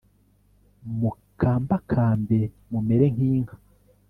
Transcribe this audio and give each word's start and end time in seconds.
mukambakambe 0.99 2.39
mumere 2.69 3.05
nk'inka 3.13 3.55